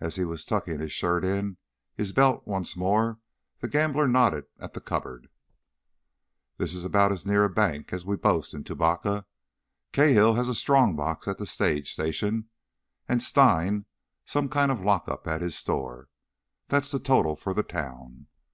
As 0.00 0.16
he 0.16 0.24
was 0.24 0.46
tucking 0.46 0.78
his 0.78 0.92
shirt 0.92 1.26
in 1.26 1.58
his 1.94 2.14
belt 2.14 2.46
once 2.46 2.74
more 2.74 3.18
the 3.58 3.68
gambler 3.68 4.08
nodded 4.08 4.46
at 4.58 4.72
the 4.72 4.80
cupboard. 4.80 5.28
"This 6.56 6.72
is 6.72 6.86
about 6.86 7.12
as 7.12 7.26
near 7.26 7.44
a 7.44 7.50
bank 7.50 7.92
as 7.92 8.06
we 8.06 8.16
boast 8.16 8.54
in 8.54 8.64
Tubacca. 8.64 9.26
Cahill 9.92 10.36
has 10.36 10.48
a 10.48 10.54
strongbox 10.54 11.28
at 11.28 11.36
the 11.36 11.44
stage 11.44 11.92
station, 11.92 12.48
and 13.10 13.22
Stein 13.22 13.84
some 14.24 14.48
kind 14.48 14.72
of 14.72 14.80
a 14.80 14.84
lockup 14.84 15.26
at 15.26 15.42
his 15.42 15.54
store—that's 15.58 16.90
the 16.90 16.98
total 16.98 17.36
for 17.36 17.52
the 17.52 17.62
town. 17.62 18.26